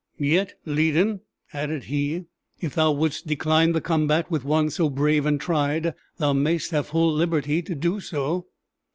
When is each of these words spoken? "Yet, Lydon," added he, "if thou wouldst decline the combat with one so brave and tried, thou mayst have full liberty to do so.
"Yet, 0.17 0.55
Lydon," 0.65 1.19
added 1.53 1.83
he, 1.83 2.23
"if 2.59 2.73
thou 2.73 2.91
wouldst 2.91 3.27
decline 3.27 3.73
the 3.73 3.81
combat 3.81 4.31
with 4.31 4.43
one 4.43 4.71
so 4.71 4.89
brave 4.89 5.27
and 5.27 5.39
tried, 5.39 5.93
thou 6.17 6.33
mayst 6.33 6.71
have 6.71 6.87
full 6.87 7.13
liberty 7.13 7.61
to 7.61 7.75
do 7.75 7.99
so. 7.99 8.47